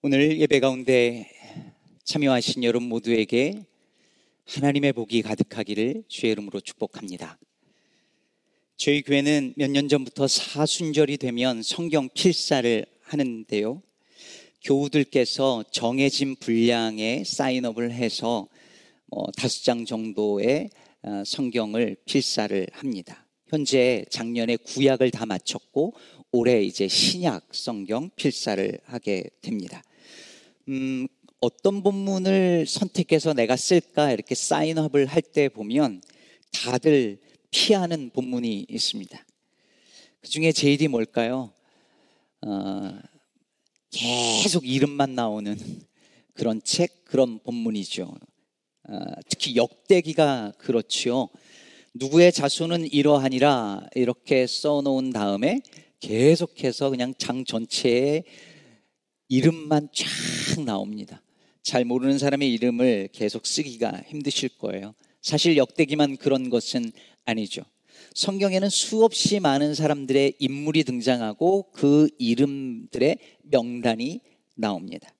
오늘 0.00 0.38
예배 0.38 0.60
가운데 0.60 1.28
참여하신 2.04 2.62
여러분 2.62 2.88
모두에게 2.88 3.64
하나님의 4.44 4.92
복이 4.92 5.22
가득하기를 5.22 6.04
주의 6.06 6.30
이름으로 6.30 6.60
축복합니다. 6.60 7.36
저희 8.76 9.02
교회는 9.02 9.54
몇 9.56 9.72
년 9.72 9.88
전부터 9.88 10.28
사순절이 10.28 11.16
되면 11.16 11.64
성경 11.64 12.08
필사를 12.10 12.86
하는데요. 13.02 13.82
교우들께서 14.62 15.64
정해진 15.72 16.36
분량의 16.36 17.24
사인업을 17.24 17.90
해서 17.90 18.46
뭐 19.06 19.26
다섯 19.36 19.64
장 19.64 19.84
정도의 19.84 20.70
어, 21.02 21.24
성경을 21.26 21.96
필사를 22.04 22.68
합니다. 22.70 23.26
현재 23.48 24.04
작년에 24.10 24.58
구약을 24.58 25.10
다 25.10 25.26
마쳤고 25.26 25.94
올해 26.30 26.62
이제 26.62 26.86
신약 26.86 27.48
성경 27.50 28.10
필사를 28.14 28.78
하게 28.84 29.24
됩니다. 29.40 29.82
음, 30.68 31.08
어떤 31.40 31.82
본문을 31.82 32.66
선택해서 32.66 33.32
내가 33.32 33.56
쓸까 33.56 34.12
이렇게 34.12 34.34
사인업을 34.34 35.06
할 35.06 35.22
때 35.22 35.48
보면 35.48 36.02
다들 36.52 37.18
피하는 37.50 38.10
본문이 38.10 38.66
있습니다. 38.68 39.26
그 40.20 40.28
중에 40.28 40.52
제일이 40.52 40.88
뭘까요? 40.88 41.52
어, 42.42 42.98
계속 43.90 44.66
이름만 44.66 45.14
나오는 45.14 45.56
그런 46.34 46.60
책, 46.62 47.04
그런 47.04 47.38
본문이죠. 47.38 48.14
어, 48.88 48.98
특히 49.28 49.56
역대기가 49.56 50.52
그렇지요. 50.58 51.28
누구의 51.94 52.32
자손은 52.32 52.92
이러하니라 52.92 53.88
이렇게 53.94 54.46
써놓은 54.46 55.10
다음에 55.10 55.62
계속해서 56.00 56.90
그냥 56.90 57.14
장 57.16 57.44
전체에 57.44 58.24
이름만 59.28 59.88
쫙 59.92 60.64
나옵니다. 60.64 61.22
잘 61.62 61.84
모르는 61.84 62.18
사람의 62.18 62.52
이름을 62.54 63.10
계속 63.12 63.46
쓰기가 63.46 64.02
힘드실 64.06 64.50
거예요. 64.58 64.94
사실 65.20 65.56
역대기만 65.56 66.16
그런 66.16 66.48
것은 66.48 66.92
아니죠. 67.24 67.62
성경에는 68.14 68.70
수없이 68.70 69.38
많은 69.40 69.74
사람들의 69.74 70.34
인물이 70.38 70.84
등장하고 70.84 71.70
그 71.72 72.08
이름들의 72.18 73.18
명단이 73.42 74.20
나옵니다. 74.54 75.12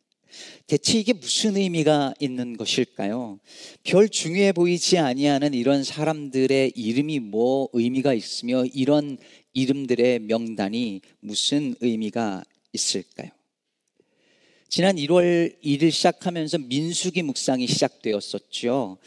대체 0.66 0.98
이게 0.98 1.12
무슨 1.12 1.56
의미가 1.56 2.14
있는 2.20 2.56
것일까요? 2.56 3.40
별 3.82 4.08
중요해 4.08 4.52
보이지 4.52 4.98
아니하는 4.98 5.54
이런 5.54 5.84
사람들의 5.84 6.72
이름이 6.74 7.20
뭐 7.20 7.68
의미가 7.72 8.14
있으며 8.14 8.64
이런 8.66 9.18
이름들의 9.54 10.20
명단이 10.20 11.00
무슨 11.20 11.74
의미가 11.80 12.44
있을까요? 12.72 13.37
지난 14.70 14.96
1월 14.96 15.58
1일 15.62 15.90
시작하면서 15.90 16.58
민수기 16.58 17.22
묵상이 17.22 17.66
시작되었었죠. 17.66 18.98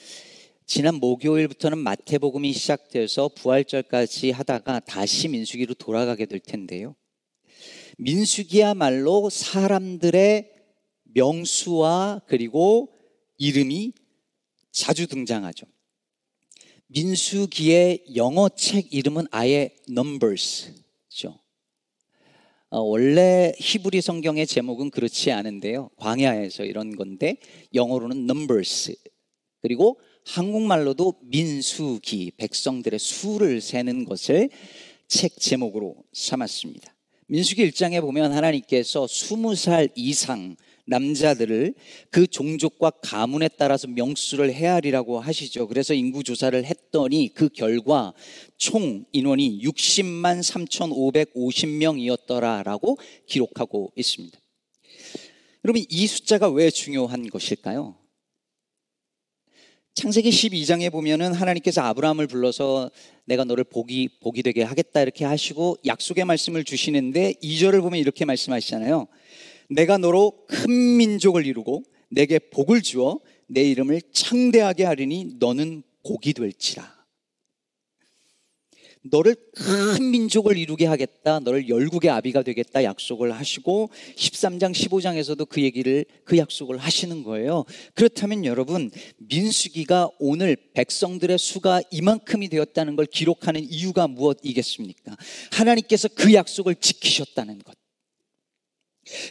지난 0.65 0.95
목요일부터는 0.95 1.77
마태복음이 1.77 2.51
시작돼서 2.51 3.29
부활절까지 3.35 4.31
하다가 4.31 4.79
다시 4.79 5.27
민수기로 5.27 5.75
돌아가게 5.75 6.25
될 6.25 6.39
텐데요. 6.39 6.95
민수기야말로 7.99 9.29
사람들의 9.29 10.51
명수와 11.13 12.21
그리고 12.25 12.89
이름이 13.37 13.93
자주 14.71 15.05
등장하죠. 15.05 15.67
민수기의 16.87 18.15
영어 18.15 18.49
책 18.49 18.91
이름은 18.91 19.27
아예 19.29 19.75
Numbers죠. 19.87 21.40
어, 22.73 22.79
원래 22.79 23.51
히브리 23.57 23.99
성경의 23.99 24.47
제목은 24.47 24.91
그렇지 24.91 25.33
않은데요. 25.33 25.89
광야에서 25.97 26.63
이런 26.63 26.95
건데 26.95 27.35
영어로는 27.73 28.19
Numbers 28.19 28.95
그리고 29.61 29.99
한국말로도 30.25 31.15
민수기 31.21 32.31
백성들의 32.37 32.97
수를 32.97 33.59
세는 33.59 34.05
것을 34.05 34.49
책 35.09 35.35
제목으로 35.37 35.97
삼았습니다. 36.13 36.95
민수기 37.27 37.69
1장에 37.69 37.99
보면 37.99 38.31
하나님께서 38.31 39.03
20살 39.03 39.91
이상 39.95 40.55
남자들을 40.91 41.73
그 42.09 42.27
종족과 42.27 42.91
가문에 43.01 43.49
따라서 43.57 43.87
명수를 43.87 44.53
헤아리라고 44.53 45.19
하시죠. 45.19 45.67
그래서 45.67 45.93
인구 45.93 46.23
조사를 46.23 46.63
했더니 46.63 47.33
그 47.33 47.49
결과 47.49 48.13
총 48.57 49.05
인원이 49.13 49.61
60만 49.63 50.43
3,550명이었더라라고 50.43 52.99
기록하고 53.25 53.91
있습니다. 53.95 54.39
여러분 55.63 55.83
이 55.89 56.07
숫자가 56.07 56.49
왜 56.49 56.69
중요한 56.69 57.29
것일까요? 57.29 57.95
창세기 59.93 60.29
12장에 60.29 60.91
보면은 60.91 61.33
하나님께서 61.33 61.81
아브라함을 61.81 62.27
불러서 62.27 62.89
내가 63.25 63.43
너를 63.43 63.63
복이 63.63 64.19
복이 64.21 64.41
되게 64.41 64.63
하겠다 64.63 65.01
이렇게 65.01 65.25
하시고 65.25 65.77
약속의 65.85 66.25
말씀을 66.25 66.63
주시는데 66.63 67.33
2절을 67.43 67.81
보면 67.81 67.99
이렇게 67.99 68.25
말씀하시잖아요. 68.25 69.07
내가 69.71 69.97
너로 69.97 70.45
큰 70.47 70.97
민족을 70.97 71.45
이루고 71.45 71.83
내게 72.09 72.39
복을 72.39 72.81
주어 72.81 73.19
내 73.47 73.63
이름을 73.63 74.01
창대하게 74.11 74.83
하리니 74.83 75.35
너는 75.39 75.83
복이 76.03 76.33
될지라. 76.33 77.01
너를 79.03 79.35
큰 79.55 80.11
민족을 80.11 80.57
이루게 80.57 80.85
하겠다. 80.85 81.39
너를 81.39 81.69
열국의 81.69 82.11
아비가 82.11 82.43
되겠다. 82.43 82.83
약속을 82.83 83.31
하시고 83.31 83.89
13장 84.15 84.73
15장에서도 84.73 85.47
그 85.49 85.61
얘기를 85.61 86.05
그 86.23 86.37
약속을 86.37 86.77
하시는 86.77 87.23
거예요. 87.23 87.65
그렇다면 87.95 88.45
여러분 88.45 88.91
민수기가 89.17 90.09
오늘 90.19 90.55
백성들의 90.73 91.39
수가 91.39 91.81
이만큼이 91.89 92.49
되었다는 92.49 92.95
걸 92.95 93.07
기록하는 93.07 93.63
이유가 93.63 94.07
무엇이겠습니까? 94.07 95.17
하나님께서 95.51 96.07
그 96.09 96.33
약속을 96.33 96.75
지키셨다는 96.75 97.59
것. 97.59 97.80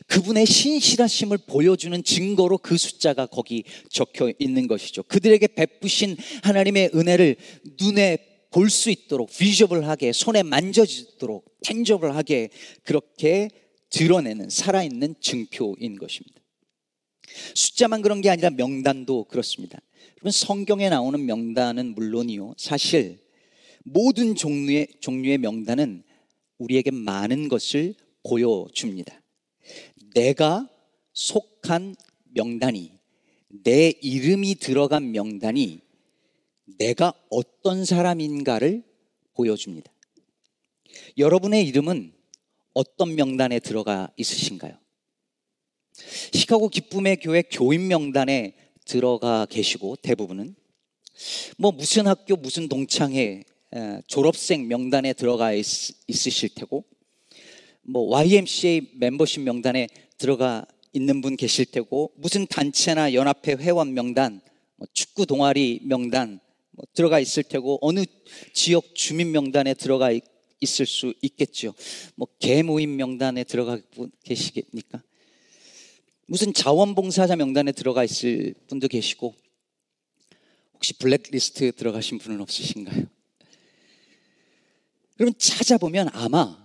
그분의 0.06 0.46
신실하심을 0.46 1.38
보여주는 1.46 2.02
증거로 2.02 2.58
그 2.58 2.76
숫자가 2.76 3.26
거기 3.26 3.64
적혀 3.88 4.32
있는 4.38 4.66
것이죠. 4.66 5.02
그들에게 5.04 5.46
베푸신 5.46 6.16
하나님의 6.42 6.90
은혜를 6.94 7.36
눈에 7.80 8.30
볼 8.50 8.68
수 8.68 8.90
있도록 8.90 9.30
비저블하게 9.30 10.12
손에 10.12 10.42
만져지도록 10.42 11.44
텐저블하게 11.62 12.50
그렇게 12.82 13.48
드러내는 13.90 14.50
살아있는 14.50 15.14
증표인 15.20 15.96
것입니다. 15.98 16.40
숫자만 17.54 18.02
그런 18.02 18.20
게 18.20 18.30
아니라 18.30 18.50
명단도 18.50 19.24
그렇습니다. 19.24 19.80
여러분 20.16 20.32
성경에 20.32 20.88
나오는 20.88 21.24
명단은 21.24 21.94
물론이요. 21.94 22.54
사실 22.56 23.20
모든 23.84 24.34
종류의 24.34 24.88
종류의 25.00 25.38
명단은 25.38 26.02
우리에게 26.58 26.90
많은 26.90 27.48
것을 27.48 27.94
보여줍니다. 28.24 29.19
내가 30.14 30.68
속한 31.12 31.94
명단이 32.34 32.92
내 33.64 33.92
이름이 34.00 34.56
들어간 34.56 35.10
명단이 35.12 35.80
내가 36.78 37.12
어떤 37.30 37.84
사람인가를 37.84 38.84
보여줍니다. 39.34 39.92
여러분의 41.18 41.66
이름은 41.66 42.12
어떤 42.74 43.14
명단에 43.14 43.58
들어가 43.58 44.08
있으신가요? 44.16 44.78
시카고 46.32 46.68
기쁨의 46.68 47.18
교회 47.20 47.42
교인 47.42 47.88
명단에 47.88 48.54
들어가 48.84 49.46
계시고 49.46 49.96
대부분은 49.96 50.54
뭐 51.58 51.72
무슨 51.72 52.06
학교 52.06 52.36
무슨 52.36 52.68
동창회 52.68 53.44
졸업생 54.06 54.68
명단에 54.68 55.12
들어가 55.12 55.52
있, 55.52 55.64
있으실 56.06 56.54
테고 56.54 56.84
뭐 57.82 58.08
YMCA 58.08 58.92
멤버십 58.94 59.42
명단에 59.42 59.88
들어가 60.18 60.66
있는 60.92 61.20
분 61.20 61.36
계실 61.36 61.64
테고 61.66 62.12
무슨 62.16 62.46
단체나 62.46 63.14
연합회 63.14 63.52
회원 63.52 63.94
명단, 63.94 64.40
뭐 64.76 64.86
축구 64.92 65.26
동아리 65.26 65.80
명단 65.84 66.40
뭐 66.72 66.84
들어가 66.94 67.20
있을 67.20 67.42
테고 67.42 67.78
어느 67.80 68.04
지역 68.52 68.94
주민 68.94 69.32
명단에 69.32 69.74
들어가 69.74 70.10
있을 70.60 70.86
수 70.86 71.14
있겠죠. 71.22 71.74
뭐 72.16 72.28
개모임 72.38 72.96
명단에 72.96 73.44
들어가 73.44 73.78
계시겠습니까? 74.24 75.02
무슨 76.26 76.52
자원봉사자 76.52 77.36
명단에 77.36 77.72
들어가 77.72 78.04
있을 78.04 78.54
분도 78.68 78.88
계시고 78.88 79.34
혹시 80.74 80.92
블랙리스트 80.94 81.72
들어가신 81.72 82.18
분은 82.18 82.40
없으신가요? 82.40 83.04
그럼 85.16 85.32
찾아보면 85.36 86.08
아마 86.12 86.59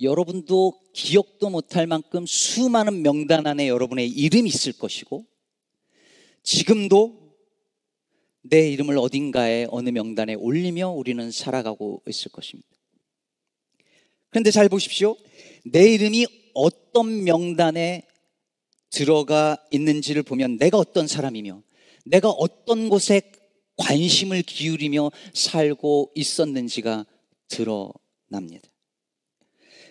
여러분도 0.00 0.80
기억도 0.92 1.50
못할 1.50 1.86
만큼 1.86 2.24
수많은 2.26 3.02
명단 3.02 3.46
안에 3.46 3.68
여러분의 3.68 4.08
이름이 4.08 4.48
있을 4.48 4.72
것이고 4.72 5.26
지금도 6.42 7.36
내 8.42 8.70
이름을 8.70 8.96
어딘가에 8.98 9.66
어느 9.70 9.90
명단에 9.90 10.34
올리며 10.34 10.90
우리는 10.90 11.30
살아가고 11.30 12.02
있을 12.08 12.30
것입니다. 12.32 12.68
그런데 14.30 14.50
잘 14.50 14.68
보십시오. 14.68 15.16
내 15.64 15.92
이름이 15.92 16.26
어떤 16.54 17.24
명단에 17.24 18.06
들어가 18.90 19.56
있는지를 19.70 20.22
보면 20.22 20.56
내가 20.56 20.78
어떤 20.78 21.06
사람이며 21.06 21.62
내가 22.06 22.30
어떤 22.30 22.88
곳에 22.88 23.22
관심을 23.76 24.42
기울이며 24.42 25.10
살고 25.34 26.12
있었는지가 26.14 27.06
드러납니다. 27.48 28.68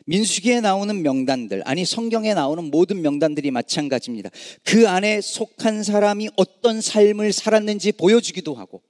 민수기에 0.06 0.62
나오는 0.62 1.02
명단들, 1.02 1.64
아니 1.66 1.86
성경에 1.86 2.34
나오는 2.34 2.64
모든 2.72 3.02
명단들이 3.02 3.52
마찬가지입니다. 3.52 4.30
그 4.64 4.88
안에 4.88 5.22
속한 5.22 5.84
사람이 5.84 6.30
어떤 6.36 6.82
삶을 6.82 7.34
살았는지 7.34 7.94
보여주기도 7.94 8.56
하고, 8.56 8.82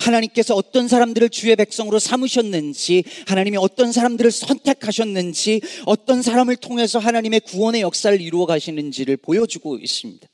하나님께서 0.00 0.54
어떤 0.54 0.88
사람들을 0.88 1.30
주의 1.30 1.56
백성으로 1.56 1.98
삼으셨는지, 1.98 3.04
하나님이 3.26 3.56
어떤 3.56 3.92
사람들을 3.92 4.30
선택하셨는지, 4.30 5.60
어떤 5.86 6.22
사람을 6.22 6.56
통해서 6.56 6.98
하나님의 6.98 7.40
구원의 7.40 7.80
역사를 7.80 8.20
이루어 8.20 8.46
가시는지를 8.46 9.16
보여주고 9.16 9.78
있습니다. 9.78 10.28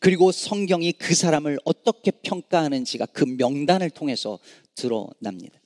그리고 0.00 0.32
성경이 0.32 0.92
그 0.92 1.14
사람을 1.14 1.58
어떻게 1.64 2.10
평가하는지가 2.10 3.06
그 3.06 3.24
명단을 3.24 3.90
통해서 3.90 4.38
드러납니다. 4.74 5.60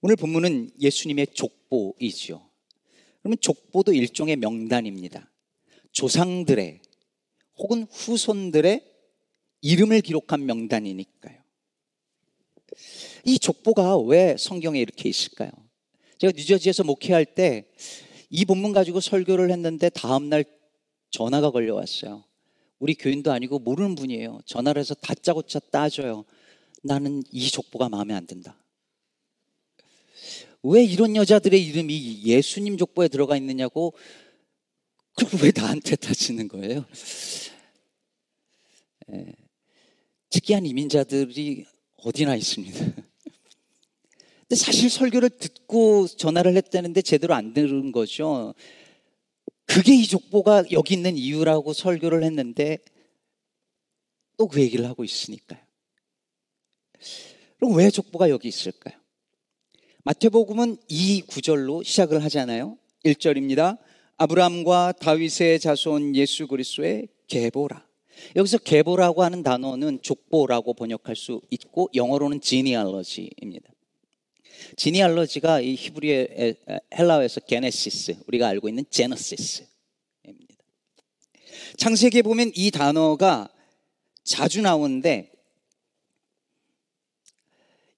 오늘 0.00 0.16
본문은 0.16 0.70
예수님의 0.80 1.28
족 1.34 1.55
보이지요. 1.68 2.48
그러면 3.20 3.38
족보도 3.40 3.92
일종의 3.92 4.36
명단입니다. 4.36 5.30
조상들의 5.92 6.80
혹은 7.58 7.86
후손들의 7.90 8.84
이름을 9.62 10.00
기록한 10.02 10.46
명단이니까요. 10.46 11.42
이 13.24 13.38
족보가 13.38 13.98
왜 13.98 14.36
성경에 14.38 14.80
이렇게 14.80 15.08
있을까요? 15.08 15.50
제가 16.18 16.32
뉴저지에서 16.36 16.84
목회할 16.84 17.24
때 17.24 17.70
이 18.30 18.44
본문 18.44 18.72
가지고 18.72 19.00
설교를 19.00 19.50
했는데 19.50 19.88
다음날 19.88 20.44
전화가 21.10 21.50
걸려왔어요. 21.50 22.24
우리 22.78 22.94
교인도 22.94 23.32
아니고 23.32 23.58
모르는 23.60 23.94
분이에요. 23.94 24.40
전화를 24.44 24.80
해서 24.80 24.94
다짜고짜 24.94 25.60
따져요. 25.70 26.24
나는 26.82 27.22
이 27.30 27.48
족보가 27.48 27.88
마음에 27.88 28.14
안 28.14 28.26
든다. 28.26 28.56
왜 30.68 30.84
이런 30.84 31.16
여자들의 31.16 31.64
이름이 31.64 32.22
예수님 32.24 32.76
족보에 32.76 33.08
들어가 33.08 33.36
있느냐고 33.36 33.94
그럼 35.14 35.30
왜 35.42 35.52
나한테 35.54 35.96
따지는 35.96 36.48
거예요? 36.48 36.84
예, 39.12 39.32
특이한 40.30 40.66
이민자들이 40.66 41.64
어디나 41.96 42.36
있습니다. 42.36 42.78
근데 42.78 44.54
사실 44.54 44.90
설교를 44.90 45.30
듣고 45.30 46.06
전화를 46.06 46.56
했다는데 46.56 47.02
제대로 47.02 47.34
안 47.34 47.52
들은 47.52 47.92
거죠. 47.92 48.54
그게 49.64 49.94
이 49.94 50.06
족보가 50.06 50.64
여기 50.72 50.94
있는 50.94 51.16
이유라고 51.16 51.72
설교를 51.72 52.22
했는데 52.22 52.78
또 54.36 54.46
그 54.48 54.60
얘기를 54.60 54.84
하고 54.84 55.02
있으니까요. 55.02 55.60
그럼 57.56 57.74
왜 57.74 57.90
족보가 57.90 58.28
여기 58.30 58.48
있을까요? 58.48 59.05
마태복음은 60.06 60.76
이 60.88 61.20
구절로 61.22 61.82
시작을 61.82 62.22
하잖아요. 62.22 62.78
1절입니다. 63.04 63.76
아브라함과 64.18 64.92
다윗의 65.00 65.58
자손 65.58 66.14
예수 66.14 66.46
그리스도의 66.46 67.08
계보라. 67.26 67.84
여기서 68.36 68.58
계보라고 68.58 69.24
하는 69.24 69.42
단어는 69.42 70.02
족보라고 70.02 70.74
번역할 70.74 71.16
수 71.16 71.40
있고 71.50 71.90
영어로는 71.92 72.40
genealogy입니다. 72.40 73.68
지니알러지가 74.76 75.60
이 75.62 75.74
히브리의 75.74 76.54
헬라어에서 76.96 77.40
게네시스, 77.40 78.18
우리가 78.28 78.46
알고 78.46 78.68
있는 78.68 78.84
제너시스입니다. 78.88 79.74
창세기에 81.78 82.22
보면 82.22 82.52
이 82.54 82.70
단어가 82.70 83.48
자주 84.22 84.62
나오는데 84.62 85.32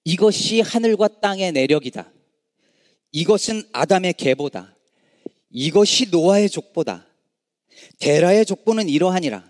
이것이 0.03 0.61
하늘과 0.61 1.19
땅의 1.19 1.51
내력이다. 1.51 2.11
이것은 3.11 3.63
아담의 3.71 4.13
계보다. 4.13 4.75
이것이 5.49 6.09
노아의 6.11 6.49
족보다. 6.49 7.05
데라의 7.99 8.45
족보는 8.45 8.89
이러하니라. 8.89 9.49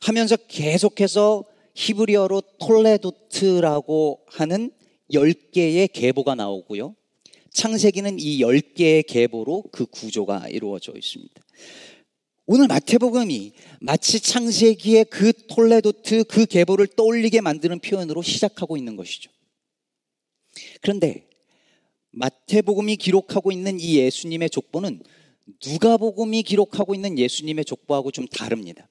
하면서 0.00 0.36
계속해서 0.36 1.44
히브리어로 1.74 2.42
톨레도트라고 2.58 4.20
하는 4.26 4.72
10개의 5.12 5.90
계보가 5.92 6.34
나오고요. 6.34 6.94
창세기는 7.52 8.18
이 8.18 8.40
10개의 8.40 9.04
계보로 9.06 9.64
그 9.72 9.86
구조가 9.86 10.48
이루어져 10.48 10.92
있습니다. 10.94 11.42
오늘 12.52 12.66
마태복음이 12.66 13.52
마치 13.78 14.18
창세기의 14.18 15.04
그 15.04 15.32
톨레도트 15.46 16.24
그 16.24 16.46
계보를 16.46 16.88
떠올리게 16.88 17.40
만드는 17.42 17.78
표현으로 17.78 18.22
시작하고 18.22 18.76
있는 18.76 18.96
것이죠. 18.96 19.30
그런데 20.80 21.28
마태복음이 22.10 22.96
기록하고 22.96 23.52
있는 23.52 23.78
이 23.78 23.98
예수님의 23.98 24.50
족보는 24.50 25.00
누가복음이 25.64 26.42
기록하고 26.42 26.92
있는 26.92 27.20
예수님의 27.20 27.64
족보하고 27.66 28.10
좀 28.10 28.26
다릅니다. 28.26 28.88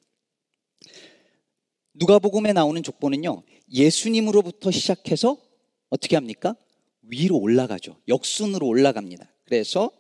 누가복음에 1.96 2.54
나오는 2.54 2.82
족보는요. 2.82 3.44
예수님으로부터 3.74 4.72
시작해서 4.72 5.36
어떻게 5.90 6.16
합니까? 6.16 6.56
위로 7.02 7.38
올라가죠. 7.38 7.98
역순으로 8.08 8.66
올라갑니다. 8.66 9.30
그래서 9.44 9.92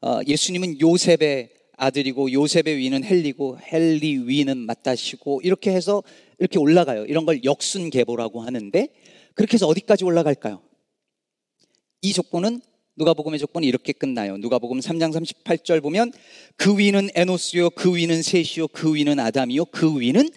어, 0.00 0.20
예수님은 0.26 0.80
요셉의 0.80 1.61
아들이고 1.76 2.32
요셉의 2.32 2.76
위는 2.76 3.04
헬리고 3.04 3.58
헬리 3.58 4.26
위는 4.26 4.58
마따시고 4.58 5.40
이렇게 5.42 5.72
해서 5.72 6.02
이렇게 6.38 6.58
올라가요. 6.58 7.04
이런 7.06 7.24
걸 7.24 7.44
역순 7.44 7.90
계보라고 7.90 8.42
하는데 8.42 8.88
그렇게 9.34 9.54
해서 9.54 9.66
어디까지 9.66 10.04
올라갈까요? 10.04 10.62
이 12.02 12.12
조건은 12.12 12.60
누가복음의 12.96 13.38
조건이 13.38 13.66
이렇게 13.66 13.92
끝나요. 13.92 14.36
누가복음 14.36 14.80
3장 14.80 15.12
38절 15.12 15.82
보면 15.82 16.12
그 16.56 16.76
위는 16.76 17.08
에노스요 17.14 17.70
그 17.70 17.96
위는 17.96 18.22
셋이요 18.22 18.68
그 18.68 18.94
위는 18.94 19.18
아담이요 19.18 19.66
그 19.66 19.98
위는 19.98 20.28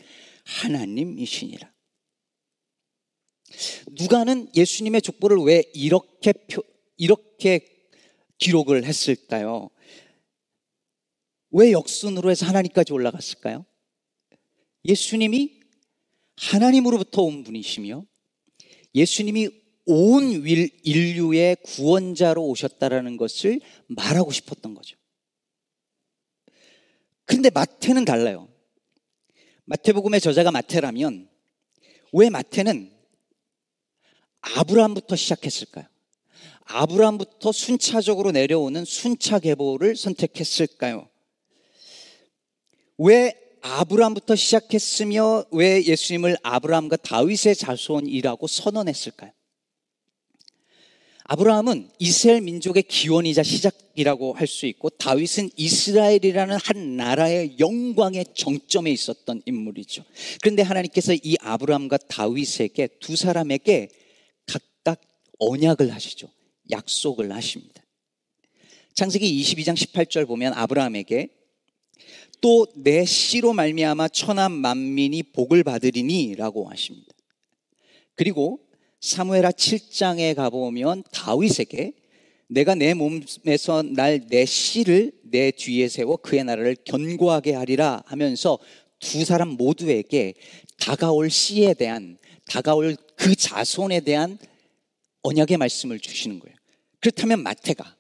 하나님이시니라. 0.46 1.72
누가는 3.92 4.50
예수님의 4.56 5.02
족보를 5.02 5.38
왜 5.38 5.64
이렇게 5.74 6.34
표, 6.34 6.64
이렇게 6.98 7.62
기록을 8.38 8.86
했을까요? 8.86 9.70
왜 11.57 11.71
역순으로 11.71 12.29
해서 12.29 12.45
하나님까지 12.45 12.91
올라갔을까요? 12.91 13.65
예수님이 14.83 15.62
하나님으로부터 16.35 17.21
온 17.21 17.45
분이시며 17.45 18.03
예수님이 18.93 19.50
온 19.85 20.24
인류의 20.83 21.55
구원자로 21.63 22.45
오셨다라는 22.45 23.15
것을 23.15 23.62
말하고 23.88 24.31
싶었던 24.31 24.74
거죠. 24.74 24.97
근데 27.24 27.50
마태는 27.50 28.03
달라요. 28.03 28.50
마태복음의 29.63 30.19
저자가 30.19 30.51
마태라면 30.51 31.29
왜 32.12 32.29
마태는 32.29 32.91
아브라함부터 34.41 35.15
시작했을까요? 35.15 35.85
아브라함부터 36.65 37.53
순차적으로 37.53 38.31
내려오는 38.31 38.83
순차 38.83 39.39
계보를 39.39 39.95
선택했을까요? 39.95 41.14
왜 42.98 43.34
아브라함부터 43.62 44.36
시작했으며 44.36 45.46
왜 45.52 45.84
예수님을 45.84 46.38
아브라함과 46.44 46.98
다윗의 46.98 47.56
자손이라고 47.56 48.48
선언했을까요? 48.48 49.32
아브라함은 51.28 51.90
이스라엘 51.98 52.42
민족의 52.42 52.84
기원이자 52.84 53.42
시작이라고 53.42 54.34
할 54.34 54.48
수 54.48 54.68
있고 54.68 54.90
다윗은 54.92 55.50
이스라엘이라는 55.56 56.58
한 56.64 56.98
나라의 56.98 57.58
영광의 57.60 58.25
정점에 58.36 58.92
있었던 58.92 59.42
인물이죠. 59.46 60.04
그런데 60.42 60.62
하나님께서 60.62 61.14
이 61.16 61.36
아브라함과 61.42 61.98
다윗에게 61.98 62.88
두 63.00 63.16
사람에게 63.16 63.90
언약을 65.40 65.94
하시죠. 65.94 66.30
약속을 66.72 67.32
하십니다. 67.32 67.84
창세기 68.94 69.42
22장 69.42 69.75
18절 69.75 70.28
보면 70.28 70.54
아브라함에게 70.54 71.30
또 72.46 72.68
내 72.75 73.06
씨로 73.06 73.54
말미암아 73.54 74.10
천한 74.10 74.52
만민이 74.52 75.24
복을 75.34 75.64
받으리니라고 75.64 76.70
하십니다. 76.70 77.12
그리고 78.14 78.60
사무엘하 79.02 79.50
7장에 79.50 80.36
가보면 80.36 81.06
다윗에게 81.12 81.94
내가 82.48 82.75
내 82.75 82.94
몸에서 82.94 83.82
날 83.82 84.28
내 84.30 84.46
씨를 84.46 85.12
내 85.24 85.50
뒤에 85.50 85.88
세워 85.88 86.18
그의 86.18 86.44
나라를 86.44 86.75
견고하게 86.86 87.54
하리라 87.56 88.04
하면서 88.06 88.60
두 89.00 89.25
사람 89.25 89.50
모두에게 89.50 90.36
다가올 90.78 91.32
씨에 91.32 91.74
대한 91.74 92.20
다가올 92.48 92.96
그 93.16 93.36
자손에 93.36 94.02
대한 94.02 94.38
언약의 95.24 95.58
말씀을 95.58 96.00
주시는 96.00 96.40
거예요. 96.40 96.56
그렇다면 97.00 97.42
마태가 97.42 97.96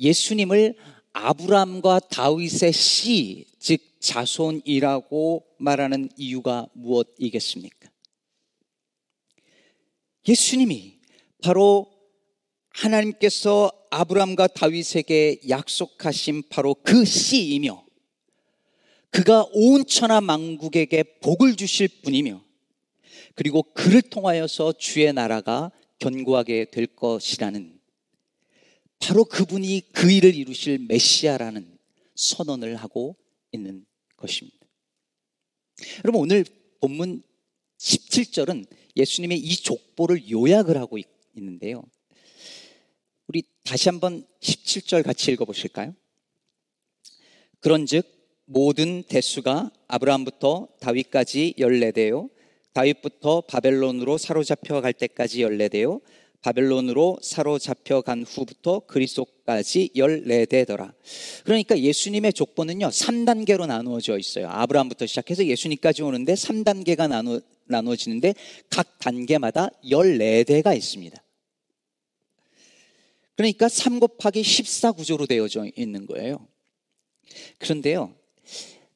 예수님을 0.00 0.74
아브람과 1.16 2.00
다윗의 2.10 2.74
씨, 2.74 3.46
즉 3.58 3.80
자손이라고 4.00 5.46
말하는 5.56 6.10
이유가 6.18 6.68
무엇이겠습니까? 6.74 7.88
예수님이 10.28 10.98
바로 11.42 11.90
하나님께서 12.68 13.72
아브람과 13.90 14.48
다윗에게 14.48 15.40
약속하신 15.48 16.42
바로 16.50 16.74
그 16.74 17.06
씨이며 17.06 17.82
그가 19.10 19.46
온 19.52 19.86
천하 19.86 20.20
만국에게 20.20 21.02
복을 21.22 21.56
주실 21.56 21.88
분이며 22.02 22.42
그리고 23.34 23.62
그를 23.62 24.02
통하여서 24.02 24.74
주의 24.74 25.10
나라가 25.14 25.70
견고하게 25.98 26.66
될 26.66 26.86
것이라는 26.86 27.75
바로 28.98 29.24
그분이 29.24 29.92
그 29.92 30.10
일을 30.10 30.34
이루실 30.34 30.86
메시아라는 30.88 31.78
선언을 32.14 32.76
하고 32.76 33.16
있는 33.52 33.84
것입니다. 34.16 34.56
여러분 36.04 36.22
오늘 36.22 36.44
본문 36.80 37.22
17절은 37.78 38.66
예수님의 38.96 39.38
이 39.38 39.56
족보를 39.56 40.30
요약을 40.30 40.76
하고 40.78 40.98
있는데요. 41.34 41.84
우리 43.26 43.42
다시 43.64 43.88
한번 43.88 44.26
17절 44.40 45.02
같이 45.02 45.32
읽어 45.32 45.44
보실까요? 45.44 45.94
그런즉 47.60 48.06
모든 48.46 49.02
대수가 49.02 49.72
아브라함부터 49.88 50.68
다윗까지 50.80 51.54
열네대요. 51.58 52.30
다윗부터 52.72 53.42
바벨론으로 53.42 54.18
사로잡혀 54.18 54.80
갈 54.80 54.92
때까지 54.92 55.42
열네대요. 55.42 56.00
바벨론으로 56.46 57.18
사로잡혀 57.22 58.02
간 58.02 58.22
후부터 58.22 58.78
그리스도까지 58.86 59.90
14대더라. 59.96 60.92
그러니까 61.42 61.76
예수님의 61.76 62.34
족보는요, 62.34 62.86
3단계로 62.86 63.66
나누어져 63.66 64.16
있어요. 64.16 64.48
아브라함부터 64.50 65.06
시작해서 65.06 65.44
예수님까지 65.44 66.02
오는데 66.04 66.34
3단계가 66.34 67.08
나누, 67.08 67.40
나누어지는데 67.64 68.34
각 68.70 68.96
단계마다 69.00 69.70
14대가 69.84 70.76
있습니다. 70.76 71.20
그러니까 73.34 73.68
3 73.68 73.98
곱하기 73.98 74.44
14 74.44 74.92
구조로 74.92 75.26
되어져 75.26 75.66
있는 75.76 76.06
거예요. 76.06 76.46
그런데요, 77.58 78.14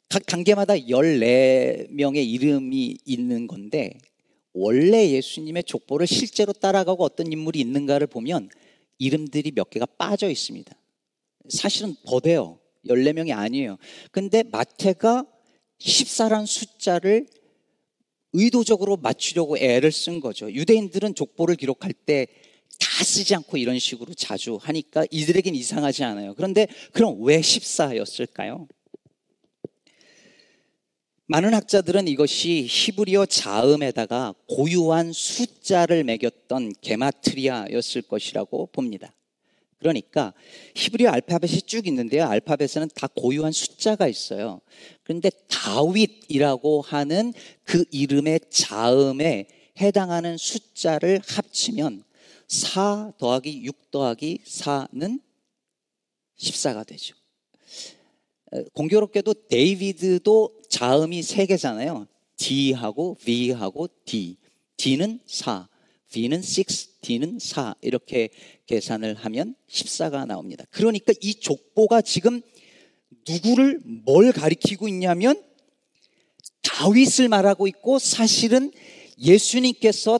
각 0.09 0.25
단계마다 0.25 0.75
14명의 0.75 2.25
이름이 2.25 2.99
있는 3.05 3.49
건데, 3.49 3.99
원래 4.53 5.11
예수님의 5.11 5.65
족보를 5.65 6.07
실제로 6.07 6.53
따라가고 6.53 7.05
어떤 7.05 7.33
인물이 7.33 7.61
있는가를 7.61 8.07
보면 8.07 8.51
이름들이 8.99 9.53
몇 9.53 9.71
개가 9.71 9.87
빠져 9.87 10.29
있습니다. 10.29 10.75
사실은 11.49 11.95
더 12.05 12.21
돼요. 12.21 12.59
14명이 12.87 13.37
아니에요. 13.37 13.77
근데 14.11 14.43
마태가 14.43 15.27
14란 15.81 16.47
숫자를 16.47 17.27
의도적으로 18.33 18.97
맞추려고 18.97 19.59
애를 19.59 19.91
쓴 19.93 20.21
거죠. 20.21 20.53
유대인들은 20.53 21.15
족보를 21.15 21.57
기록할 21.57 21.93
때 21.93 22.27
다 22.81 23.05
쓰지 23.05 23.35
않고 23.35 23.59
이런 23.59 23.79
식으로 23.79 24.15
자주 24.15 24.59
하니까 24.61 25.05
이들에겐 25.11 25.55
이상하지 25.55 26.03
않아요. 26.05 26.35
그런데 26.35 26.67
그럼 26.93 27.23
왜 27.23 27.41
14였을까요? 27.41 28.67
많은 31.31 31.55
학자들은 31.55 32.09
이것이 32.09 32.67
히브리어 32.69 33.25
자음에다가 33.25 34.35
고유한 34.49 35.13
숫자를 35.13 36.03
매겼던 36.03 36.73
게마트리아였을 36.81 38.03
것이라고 38.03 38.67
봅니다. 38.73 39.15
그러니까 39.79 40.35
히브리어 40.75 41.09
알파벳이 41.09 41.63
쭉 41.63 41.87
있는데요. 41.87 42.25
알파벳에는 42.25 42.89
다 42.97 43.07
고유한 43.15 43.53
숫자가 43.53 44.09
있어요. 44.09 44.61
그런데 45.05 45.31
다윗이라고 45.47 46.81
하는 46.81 47.33
그 47.63 47.85
이름의 47.93 48.41
자음에 48.51 49.47
해당하는 49.81 50.37
숫자를 50.37 51.21
합치면 51.25 52.03
4 52.49 53.13
더하기 53.19 53.67
6 53.67 53.93
더하기 53.93 54.41
4는 54.45 55.21
14가 56.41 56.85
되죠. 56.85 57.20
공교롭게도 58.73 59.35
데이비드도 59.49 60.63
자음이 60.69 61.23
세 61.23 61.47
개잖아요. 61.47 62.07
D하고 62.37 63.17
V하고 63.21 63.89
D. 64.05 64.37
D는 64.77 65.21
4, 65.27 65.69
V는 66.09 66.43
6, 66.43 67.01
D는 67.03 67.39
4. 67.39 67.75
이렇게 67.83 68.31
계산을 68.67 69.15
하면 69.15 69.55
14가 69.69 70.27
나옵니다. 70.27 70.65
그러니까 70.71 71.13
이 71.21 71.35
족보가 71.35 72.01
지금 72.01 72.41
누구를 73.29 73.81
뭘 73.85 74.33
가리키고 74.33 74.89
있냐면 74.89 75.43
다윗을 76.63 77.29
말하고 77.29 77.67
있고 77.67 77.99
사실은 77.99 78.73
예수님께서 79.19 80.19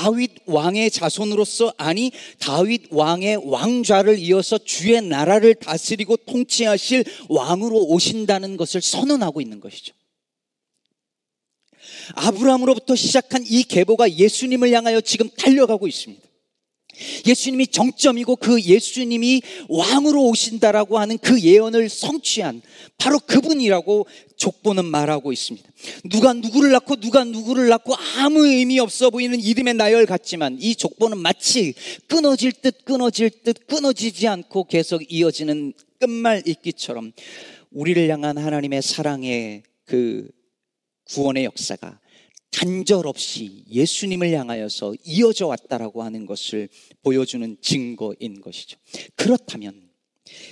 다윗 0.00 0.30
왕의 0.46 0.90
자손으로서 0.90 1.74
아니 1.76 2.10
다윗 2.38 2.84
왕의 2.90 3.42
왕좌를 3.44 4.18
이어서 4.18 4.56
주의 4.56 4.98
나라를 5.02 5.54
다스리고 5.54 6.16
통치하실 6.16 7.04
왕으로 7.28 7.76
오신다는 7.84 8.56
것을 8.56 8.80
선언하고 8.80 9.42
있는 9.42 9.60
것이죠. 9.60 9.92
아브라함으로부터 12.14 12.96
시작한 12.96 13.44
이 13.46 13.62
계보가 13.62 14.12
예수님을 14.12 14.72
향하여 14.72 15.02
지금 15.02 15.28
달려가고 15.36 15.86
있습니다. 15.86 16.29
예수님이 17.26 17.66
정점이고 17.68 18.36
그 18.36 18.60
예수님이 18.60 19.42
왕으로 19.68 20.26
오신다라고 20.28 20.98
하는 20.98 21.18
그 21.18 21.40
예언을 21.40 21.88
성취한 21.88 22.62
바로 22.98 23.18
그분이라고 23.18 24.06
족보는 24.36 24.84
말하고 24.84 25.32
있습니다. 25.32 25.68
누가 26.10 26.32
누구를 26.32 26.72
낳고 26.72 26.96
누가 26.96 27.24
누구를 27.24 27.68
낳고 27.68 27.94
아무 28.18 28.46
의미 28.46 28.78
없어 28.78 29.10
보이는 29.10 29.38
이름의 29.38 29.74
나열 29.74 30.06
같지만 30.06 30.56
이 30.60 30.74
족보는 30.74 31.18
마치 31.18 31.74
끊어질 32.08 32.52
듯 32.52 32.84
끊어질 32.84 33.30
듯 33.30 33.66
끊어지지 33.66 34.28
않고 34.28 34.64
계속 34.64 35.02
이어지는 35.12 35.72
끝말 35.98 36.42
읽기처럼 36.46 37.12
우리를 37.70 38.08
향한 38.10 38.38
하나님의 38.38 38.82
사랑의 38.82 39.62
그 39.84 40.28
구원의 41.04 41.44
역사가 41.44 41.99
단절 42.50 43.06
없이 43.06 43.64
예수님을 43.70 44.32
향하여서 44.32 44.94
이어져 45.04 45.46
왔다라고 45.46 46.02
하는 46.02 46.26
것을 46.26 46.68
보여주는 47.02 47.56
증거인 47.60 48.40
것이죠. 48.40 48.78
그렇다면 49.14 49.88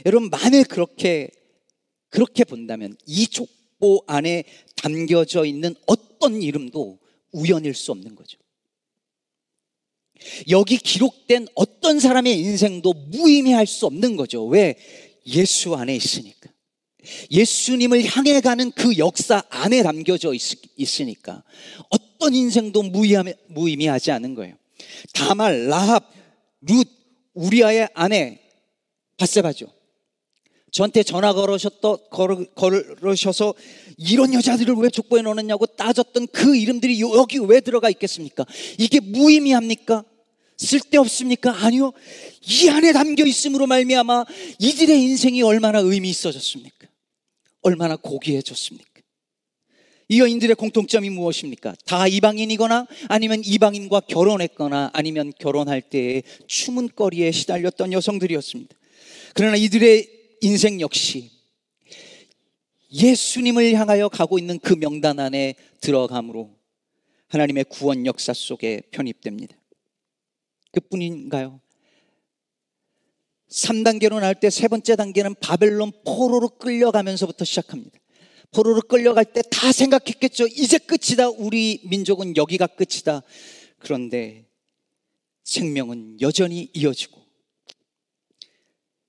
여러분 0.07 0.31
만일 0.31 0.65
그렇게 0.65 1.31
그렇게 2.09 2.45
본다면 2.45 2.97
이 3.07 3.27
족보 3.27 4.05
안에 4.07 4.45
담겨져 4.77 5.45
있는 5.45 5.75
어떤 5.87 6.41
이름도 6.41 6.99
우연일 7.33 7.75
수 7.75 7.93
없는 7.93 8.15
거죠. 8.15 8.39
여기 10.49 10.79
기록된 10.79 11.47
어떤 11.55 12.01
사람의 12.01 12.39
인생도 12.39 12.93
무의미할 12.93 13.67
수 13.67 13.87
없는 13.87 14.17
거죠. 14.17 14.45
왜? 14.47 14.77
예수 15.27 15.75
안에 15.75 15.95
있으니까. 15.95 16.51
예수님을 17.31 18.05
향해 18.05 18.41
가는 18.41 18.71
그 18.73 18.99
역사 18.99 19.43
안에 19.51 19.83
담겨져 19.83 20.33
있, 20.35 21.01
으니까 21.01 21.43
어떤 21.91 22.35
인생도 22.35 22.83
무의미하지 23.49 24.11
않은 24.11 24.35
거예요. 24.35 24.55
다말, 25.13 25.67
라합, 25.67 26.11
룻, 26.61 26.89
우리아의 27.35 27.89
아내 27.95 28.41
바세바죠. 29.17 29.67
저한테 30.71 31.03
전화 31.03 31.33
걸으셨더, 31.33 31.97
걸으셔서 32.55 33.55
이런 33.97 34.35
여자들을 34.35 34.75
왜 34.75 34.91
족보에 34.91 35.23
넣느냐고 35.23 35.67
따졌던 35.67 36.29
그 36.29 36.57
이름들이 36.57 37.01
여기 37.01 37.39
왜 37.39 37.61
들어가 37.61 37.89
있겠습니까? 37.89 38.45
이게 38.79 39.01
무의미합니까? 39.01 40.05
쓸데없습니까? 40.59 41.65
아니요. 41.65 41.93
이 42.43 42.69
안에 42.69 42.93
담겨 42.93 43.25
있음으로 43.25 43.67
말미암아 43.67 44.25
이들의 44.59 45.03
인생이 45.03 45.43
얼마나 45.43 45.79
의미 45.79 46.11
있어졌습니까? 46.11 46.78
얼마나 47.63 47.97
고귀해졌습니까? 47.97 48.89
이 50.11 50.21
여인들의 50.21 50.57
공통점이 50.57 51.11
무엇입니까? 51.11 51.75
다 51.85 52.07
이방인이거나 52.09 52.87
아니면 53.09 53.43
이방인과 53.45 54.01
결혼했거나 54.01 54.91
아니면 54.95 55.33
결혼할 55.39 55.83
때에 55.83 56.23
추문거리에 56.47 57.31
시달렸던 57.31 57.93
여성들이었습니다. 57.93 58.75
그러나 59.35 59.57
이들의 59.57 60.09
인생 60.41 60.81
역시 60.81 61.31
예수님을 62.91 63.75
향하여 63.75 64.09
가고 64.09 64.39
있는 64.39 64.59
그 64.59 64.75
명단 64.75 65.21
안에 65.21 65.55
들어감으로 65.81 66.57
하나님의 67.29 67.67
구원 67.69 68.07
역사 68.07 68.33
속에 68.33 68.81
편입됩니다. 68.91 69.55
그뿐인가요? 70.73 71.61
3단계로 73.51 74.21
나올 74.21 74.35
때 74.35 74.51
세 74.51 74.69
번째 74.69 74.97
단계는 74.97 75.35
바벨론 75.41 75.93
포로로 76.05 76.49
끌려가면서부터 76.51 77.45
시작합니다. 77.45 77.99
포로로 78.53 78.81
끌려갈 78.83 79.25
때 79.25 79.43
다 79.51 79.73
생각했겠죠. 79.73 80.47
이제 80.47 80.79
끝이다. 80.79 81.29
우리 81.31 81.81
민족은 81.85 82.37
여기가 82.37 82.67
끝이다. 82.67 83.23
그런데 83.79 84.47
생명은 85.45 86.21
여전히 86.21 86.71
이어지고 86.75 87.19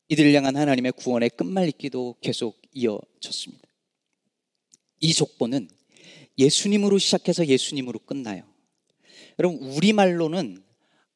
이들을 0.09 0.33
향한 0.33 0.55
하나님의 0.55 0.93
구원의 0.93 1.31
끝말잇기도 1.31 2.15
계속 2.21 2.61
이어졌습니다. 2.73 3.67
이 5.01 5.13
족보는 5.13 5.69
예수님으로 6.37 6.97
시작해서 6.97 7.45
예수님으로 7.45 7.99
끝나요. 7.99 8.43
여러분, 9.37 9.59
우리말로는 9.59 10.63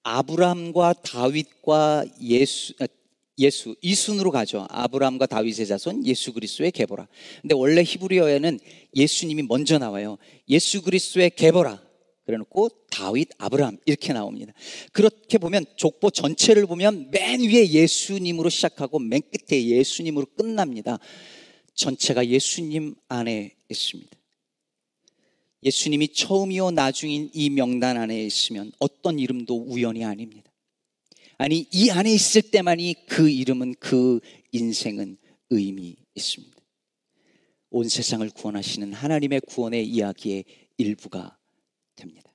아브라함과 0.03 0.93
다윗과 1.03 2.05
예수, 2.21 2.73
아, 2.79 2.87
예수, 3.39 3.75
이 3.81 3.95
순으로 3.95 4.31
가죠. 4.31 4.67
아브라함과 4.69 5.25
다윗의 5.25 5.67
자손, 5.67 6.05
예수 6.05 6.33
그리스도의 6.33 6.71
계보라. 6.71 7.07
근데 7.41 7.55
원래 7.55 7.83
히브리어에는 7.83 8.59
예수님이 8.95 9.43
먼저 9.43 9.79
나와요. 9.79 10.17
예수 10.49 10.81
그리스도의 10.81 11.31
계보라. 11.35 11.81
그래 12.25 12.37
놓고 12.37 12.69
다윗, 12.89 13.29
아브라함 13.37 13.79
이렇게 13.85 14.13
나옵니다. 14.13 14.53
그렇게 14.93 15.37
보면 15.37 15.65
족보 15.75 16.11
전체를 16.11 16.67
보면 16.67 17.11
맨 17.11 17.41
위에 17.41 17.69
예수님으로 17.69 18.49
시작하고 18.49 18.99
맨 18.99 19.21
끝에 19.21 19.65
예수님으로 19.65 20.27
끝납니다. 20.37 20.99
전체가 21.73 22.27
예수님 22.27 22.95
안에 23.09 23.55
있습니다. 23.69 24.11
예수님이 25.63 26.09
처음이요 26.09 26.71
나중인 26.71 27.29
이 27.33 27.49
명단 27.49 27.97
안에 27.97 28.23
있으면 28.25 28.71
어떤 28.79 29.17
이름도 29.19 29.55
우연이 29.55 30.05
아닙니다. 30.05 30.52
아니, 31.37 31.67
이 31.71 31.89
안에 31.89 32.11
있을 32.11 32.41
때만이 32.41 33.05
그 33.07 33.29
이름은 33.29 33.75
그 33.79 34.19
인생은 34.51 35.17
의미 35.49 35.95
있습니다. 36.15 36.55
온 37.71 37.89
세상을 37.89 38.29
구원하시는 38.29 38.93
하나님의 38.93 39.41
구원의 39.47 39.87
이야기의 39.87 40.45
일부가 40.77 41.37
됩니다. 41.95 42.31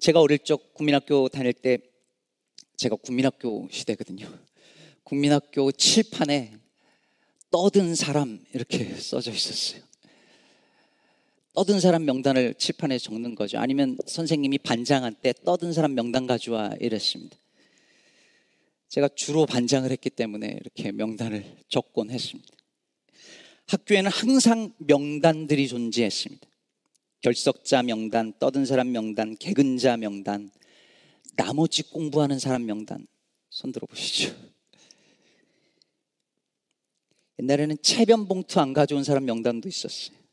제가 0.00 0.20
어릴 0.20 0.38
적 0.40 0.74
국민학교 0.74 1.28
다닐 1.28 1.52
때 1.52 1.78
제가 2.76 2.96
국민학교 2.96 3.68
시대거든요. 3.70 4.26
국민학교 5.04 5.70
칠판에 5.70 6.58
떠든 7.50 7.94
사람 7.94 8.44
이렇게 8.52 8.94
써져 8.98 9.30
있었어요. 9.30 9.82
떠든 11.54 11.78
사람 11.78 12.04
명단을 12.04 12.54
칠판에 12.54 12.98
적는 12.98 13.36
거죠. 13.36 13.58
아니면 13.58 13.96
선생님이 14.06 14.58
반장한 14.58 15.14
때 15.22 15.32
떠든 15.44 15.72
사람 15.72 15.94
명단 15.94 16.26
가져와 16.26 16.74
이랬습니다. 16.80 17.36
제가 18.88 19.08
주로 19.14 19.46
반장을 19.46 19.90
했기 19.90 20.10
때문에 20.10 20.58
이렇게 20.60 20.90
명단을 20.90 21.44
적곤 21.68 22.10
했습니다. 22.10 22.52
학교에는 23.66 24.10
항상 24.10 24.72
명단들이 24.78 25.68
존재했습니다. 25.68 26.46
결석자 27.20 27.82
명단, 27.84 28.34
떠든 28.38 28.66
사람 28.66 28.90
명단, 28.92 29.36
개근자 29.36 29.96
명단, 29.96 30.50
나머지 31.36 31.82
공부하는 31.84 32.38
사람 32.38 32.66
명단. 32.66 33.06
손 33.48 33.70
들어보시죠. 33.70 34.34
옛날에는 37.38 37.76
체변 37.80 38.26
봉투 38.26 38.58
안 38.60 38.72
가져온 38.72 39.04
사람 39.04 39.24
명단도 39.24 39.68
있었어요. 39.68 40.23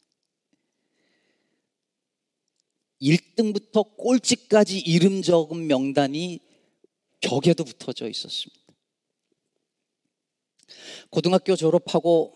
1등부터 3.01 3.97
꼴찌까지 3.97 4.79
이름 4.79 5.21
적은 5.21 5.67
명단이 5.67 6.39
벽에도 7.21 7.63
붙어져 7.63 8.09
있었습니다. 8.09 8.61
고등학교 11.09 11.55
졸업하고 11.55 12.35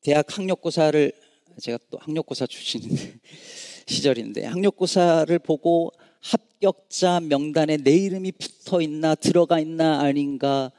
대학 0.00 0.36
학력고사를 0.36 1.12
제가 1.60 1.78
또 1.90 1.98
학력고사 1.98 2.46
출신 2.46 2.80
시절인데 3.86 4.46
학력고사를 4.46 5.38
보고 5.40 5.92
합격자 6.20 7.20
명단에 7.20 7.76
내 7.78 7.92
이름이 7.96 8.32
붙어 8.32 8.80
있나 8.80 9.14
들어가 9.14 9.60
있나 9.60 10.00
아닌가 10.00 10.72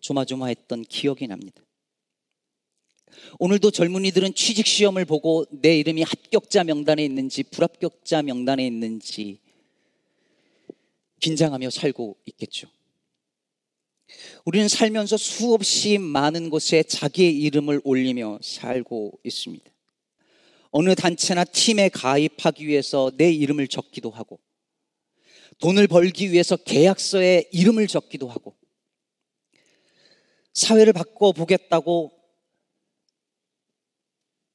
조마조마했던 0.00 0.82
기억이 0.82 1.26
납니다. 1.26 1.62
오늘도 3.38 3.70
젊은이들은 3.70 4.34
취직 4.34 4.66
시험을 4.66 5.04
보고 5.04 5.44
내 5.50 5.78
이름이 5.78 6.02
합격자 6.02 6.64
명단에 6.64 7.04
있는지 7.04 7.42
불합격자 7.42 8.22
명단에 8.22 8.66
있는지 8.66 9.38
긴장하며 11.20 11.70
살고 11.70 12.16
있겠죠. 12.26 12.68
우리는 14.44 14.68
살면서 14.68 15.16
수없이 15.16 15.98
많은 15.98 16.50
곳에 16.50 16.82
자기의 16.82 17.36
이름을 17.38 17.80
올리며 17.84 18.38
살고 18.42 19.20
있습니다. 19.24 19.70
어느 20.72 20.94
단체나 20.94 21.44
팀에 21.44 21.88
가입하기 21.88 22.66
위해서 22.66 23.10
내 23.16 23.32
이름을 23.32 23.68
적기도 23.68 24.10
하고, 24.10 24.40
돈을 25.58 25.88
벌기 25.88 26.32
위해서 26.32 26.56
계약서에 26.56 27.48
이름을 27.52 27.86
적기도 27.86 28.28
하고, 28.28 28.56
사회를 30.54 30.92
바꿔보겠다고 30.92 32.12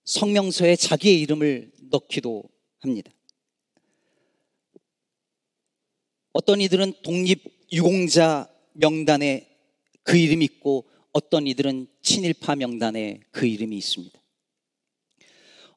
성명서에 0.05 0.75
자기의 0.75 1.19
이름을 1.21 1.71
넣기도 1.89 2.43
합니다. 2.79 3.11
어떤 6.31 6.61
이들은 6.61 6.93
독립유공자 7.01 8.49
명단에 8.73 9.49
그 10.03 10.17
이름이 10.17 10.45
있고 10.45 10.85
어떤 11.11 11.47
이들은 11.47 11.87
친일파 12.01 12.55
명단에 12.57 13.21
그 13.31 13.45
이름이 13.45 13.77
있습니다. 13.77 14.19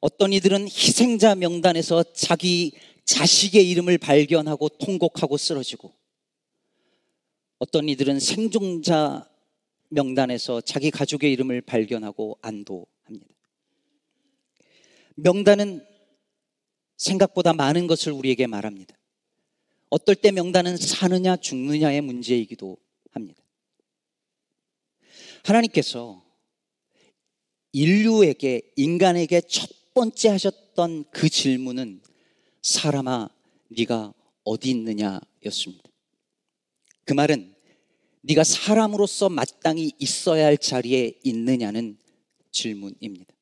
어떤 0.01 0.33
이들은 0.33 0.65
희생자 0.65 1.35
명단에서 1.35 2.05
자기 2.13 2.73
자식의 3.05 3.69
이름을 3.71 3.99
발견하고 3.99 4.69
통곡하고 4.69 5.37
쓰러지고 5.37 5.93
어떤 7.59 7.89
이들은 7.89 8.21
생존자 8.21 9.29
명단에서 9.89 10.61
자기 10.61 10.91
가족의 10.91 11.33
이름을 11.33 11.63
발견하고 11.63 12.39
안도합니다. 12.43 13.38
명단은 15.21 15.85
생각보다 16.97 17.53
많은 17.53 17.87
것을 17.87 18.13
우리에게 18.13 18.47
말합니다. 18.47 18.97
어떨 19.91 20.15
때 20.15 20.31
명단은 20.31 20.77
사느냐 20.77 21.37
죽느냐의 21.37 22.01
문제이기도 22.03 22.77
합니다. 23.11 23.43
하나님께서 25.45 26.25
인류에게, 27.73 28.73
인간에게 28.77 29.41
첫 29.43 29.69
번째 29.95 30.29
하셨던 30.31 31.07
그 31.11 31.29
질문은 31.29 32.01
사람아, 32.63 33.29
네가 33.69 34.15
어디 34.45 34.71
있느냐였습니다. 34.71 35.91
그 37.05 37.13
말은 37.13 37.55
네가 38.21 38.45
사람으로서 38.45 39.31
마땅히 39.31 39.93
있어야 39.99 40.47
할 40.47 40.59
자리에 40.59 41.19
있느냐는 41.25 41.99
질문입니다. 42.53 43.38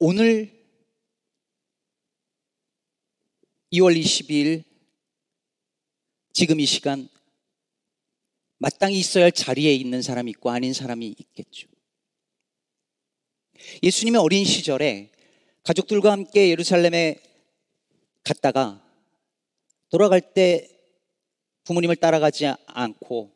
오늘 0.00 0.50
2월 3.72 3.96
22일 3.96 4.64
지금 6.32 6.58
이 6.58 6.66
시간 6.66 7.08
마땅히 8.58 8.98
있어야 8.98 9.24
할 9.24 9.32
자리에 9.32 9.72
있는 9.72 10.02
사람이 10.02 10.30
있고 10.32 10.50
아닌 10.50 10.72
사람이 10.72 11.14
있겠죠. 11.18 11.68
예수님의 13.82 14.20
어린 14.20 14.44
시절에 14.44 15.12
가족들과 15.62 16.10
함께 16.10 16.50
예루살렘에 16.50 17.22
갔다가 18.24 18.84
돌아갈 19.90 20.20
때 20.34 20.68
부모님을 21.64 21.96
따라가지 21.96 22.46
않고 22.66 23.33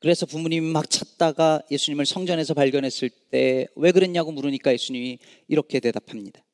그래서 0.00 0.26
부모님이 0.26 0.70
막 0.70 0.88
찾다가 0.88 1.62
예수님을 1.70 2.06
성전에서 2.06 2.54
발견했을 2.54 3.10
때 3.10 3.66
왜 3.74 3.92
그랬냐고 3.92 4.30
물으니까 4.32 4.72
예수님이 4.72 5.18
이렇게 5.48 5.80
대답합니다. 5.80 6.44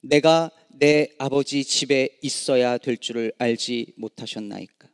내가 0.00 0.50
내 0.68 1.08
아버지 1.18 1.64
집에 1.64 2.08
있어야 2.22 2.78
될 2.78 2.96
줄을 2.96 3.32
알지 3.38 3.94
못하셨나이까. 3.96 4.88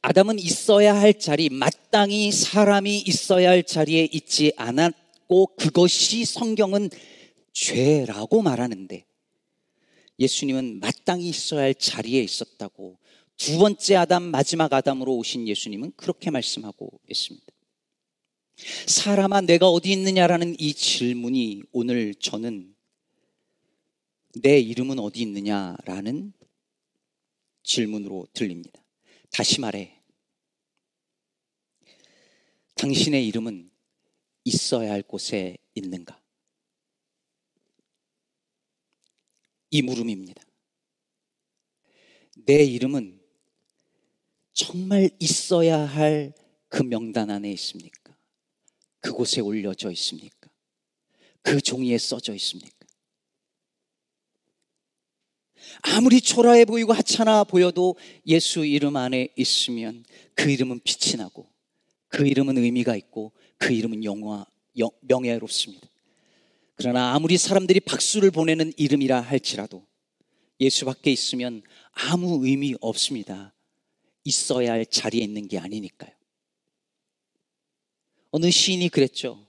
아담은 0.00 0.38
있어야 0.38 0.94
할 0.94 1.18
자리, 1.18 1.48
마땅히 1.50 2.32
사람이 2.32 2.98
있어야 2.98 3.50
할 3.50 3.62
자리에 3.62 4.08
있지 4.12 4.52
않았고 4.56 5.56
그것이 5.56 6.24
성경은 6.24 6.90
죄라고 7.52 8.42
말하는데 8.42 9.04
예수님은 10.18 10.80
마땅히 10.80 11.28
있어야 11.28 11.62
할 11.62 11.74
자리에 11.74 12.22
있었다고 12.22 12.98
두 13.44 13.58
번째 13.58 13.96
아담, 13.96 14.22
마지막 14.22 14.72
아담으로 14.72 15.16
오신 15.16 15.48
예수님은 15.48 15.94
그렇게 15.96 16.30
말씀하고 16.30 17.00
있습니다. 17.08 17.44
사람아, 18.86 19.40
내가 19.40 19.68
어디 19.68 19.90
있느냐라는 19.90 20.54
이 20.60 20.72
질문이 20.72 21.64
오늘 21.72 22.14
저는 22.14 22.72
내 24.42 24.60
이름은 24.60 25.00
어디 25.00 25.22
있느냐라는 25.22 26.32
질문으로 27.64 28.28
들립니다. 28.32 28.80
다시 29.32 29.60
말해, 29.60 30.00
당신의 32.76 33.26
이름은 33.26 33.72
있어야 34.44 34.92
할 34.92 35.02
곳에 35.02 35.56
있는가? 35.74 36.22
이 39.70 39.82
물음입니다. 39.82 40.44
내 42.46 42.62
이름은 42.62 43.21
정말 44.52 45.10
있어야 45.18 45.78
할 45.80 46.32
그 46.72 46.82
명단 46.82 47.28
안에 47.30 47.52
있습니까? 47.52 48.16
그곳에 49.00 49.42
올려져 49.42 49.90
있습니까? 49.90 50.48
그 51.42 51.60
종이에 51.60 51.98
써져 51.98 52.34
있습니까? 52.34 52.72
아무리 55.82 56.22
초라해 56.22 56.64
보이고 56.64 56.94
하찮아 56.94 57.44
보여도 57.44 57.96
예수 58.26 58.64
이름 58.64 58.96
안에 58.96 59.28
있으면 59.36 60.02
그 60.34 60.50
이름은 60.50 60.80
빛이 60.82 61.16
나고 61.18 61.46
그 62.08 62.26
이름은 62.26 62.56
의미가 62.56 62.96
있고 62.96 63.32
그 63.58 63.74
이름은 63.74 64.02
영화, 64.04 64.46
명예롭습니다. 65.02 65.86
그러나 66.76 67.12
아무리 67.12 67.36
사람들이 67.36 67.80
박수를 67.80 68.30
보내는 68.30 68.72
이름이라 68.78 69.20
할지라도 69.20 69.86
예수 70.58 70.86
밖에 70.86 71.12
있으면 71.12 71.62
아무 71.92 72.46
의미 72.46 72.74
없습니다. 72.80 73.51
있어야 74.24 74.72
할 74.72 74.86
자리에 74.86 75.22
있는 75.22 75.48
게 75.48 75.58
아니니까요. 75.58 76.12
어느 78.30 78.50
시인이 78.50 78.88
그랬죠. 78.88 79.46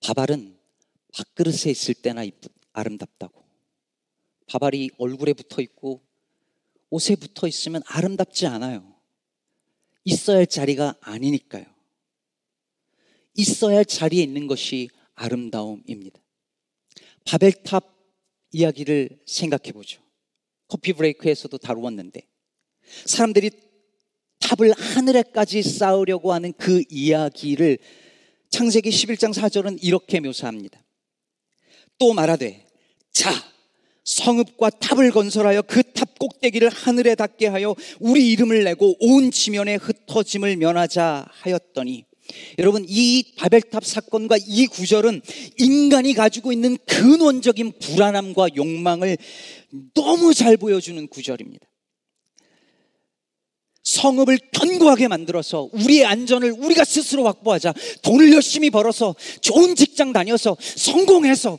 바발은 0.00 0.58
밥그릇에 1.14 1.70
있을 1.70 1.94
때나 1.94 2.24
아름답다고. 2.72 3.44
바발이 4.46 4.90
얼굴에 4.98 5.32
붙어 5.32 5.62
있고 5.62 6.02
옷에 6.90 7.16
붙어 7.16 7.46
있으면 7.46 7.82
아름답지 7.86 8.46
않아요. 8.46 8.94
있어야 10.04 10.38
할 10.38 10.46
자리가 10.46 10.96
아니니까요. 11.00 11.64
있어야 13.34 13.78
할 13.78 13.84
자리에 13.84 14.22
있는 14.22 14.46
것이 14.46 14.90
아름다움입니다. 15.14 16.20
바벨탑 17.24 17.94
이야기를 18.52 19.22
생각해 19.26 19.72
보죠. 19.72 20.02
커피 20.68 20.92
브레이크에서도 20.92 21.56
다루었는데 21.58 22.26
사람들이 23.06 23.50
탑을 24.40 24.72
하늘에까지 24.72 25.62
쌓으려고 25.62 26.32
하는 26.32 26.52
그 26.56 26.82
이야기를 26.88 27.78
창세기 28.50 28.90
11장 28.90 29.32
4절은 29.32 29.78
이렇게 29.82 30.20
묘사합니다. 30.20 30.82
또 31.98 32.12
말하되 32.12 32.66
자 33.12 33.30
성읍과 34.04 34.70
탑을 34.70 35.10
건설하여 35.10 35.62
그 35.62 35.82
탑 35.94 36.18
꼭대기를 36.18 36.68
하늘에 36.68 37.14
닿게 37.14 37.46
하여 37.46 37.74
우리 38.00 38.30
이름을 38.32 38.64
내고 38.64 38.96
온 39.00 39.30
지면에 39.30 39.76
흩어짐을 39.76 40.56
면하자 40.56 41.26
하였더니 41.30 42.04
여러분 42.58 42.84
이 42.88 43.34
바벨탑 43.36 43.84
사건과 43.84 44.36
이 44.46 44.66
구절은 44.66 45.20
인간이 45.58 46.14
가지고 46.14 46.52
있는 46.52 46.78
근원적인 46.86 47.78
불안함과 47.78 48.48
욕망을 48.56 49.18
너무 49.94 50.32
잘 50.32 50.56
보여주는 50.56 51.06
구절입니다. 51.08 51.66
성읍을 53.94 54.38
견고하게 54.52 55.08
만들어서 55.08 55.68
우리의 55.72 56.04
안전을 56.04 56.52
우리가 56.52 56.84
스스로 56.84 57.24
확보하자. 57.24 57.72
돈을 58.02 58.32
열심히 58.32 58.70
벌어서 58.70 59.14
좋은 59.40 59.74
직장 59.76 60.12
다녀서 60.12 60.56
성공해서 60.60 61.58